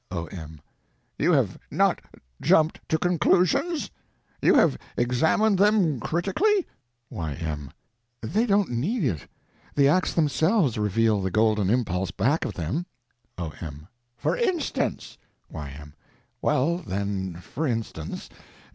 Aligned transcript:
O.M. 0.09 0.59
You 1.19 1.31
have 1.33 1.59
not 1.69 2.01
jumped 2.41 2.81
to 2.89 2.97
conclusions? 2.97 3.91
You 4.41 4.55
have 4.55 4.75
examined 4.97 5.59
them—critically? 5.59 6.65
Y.M. 7.11 7.69
They 8.19 8.47
don't 8.47 8.71
need 8.71 9.03
it: 9.03 9.27
the 9.75 9.87
acts 9.87 10.15
themselves 10.15 10.79
reveal 10.79 11.21
the 11.21 11.29
golden 11.29 11.69
impulse 11.69 12.09
back 12.09 12.45
of 12.45 12.55
them. 12.55 12.87
O.M. 13.37 13.87
For 14.17 14.35
instance? 14.35 15.19
Y.M. 15.51 15.93
Well, 16.41 16.79
then, 16.79 17.35
for 17.35 17.67
instance. 17.67 18.27